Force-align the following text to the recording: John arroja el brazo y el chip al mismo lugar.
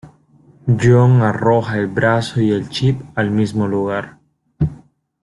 John 0.83 1.21
arroja 1.21 1.77
el 1.77 1.85
brazo 1.85 2.41
y 2.41 2.49
el 2.49 2.69
chip 2.69 2.99
al 3.15 3.29
mismo 3.29 3.67
lugar. 3.67 4.17